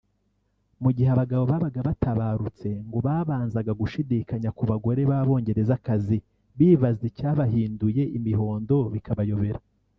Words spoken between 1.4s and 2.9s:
babaga batabarutse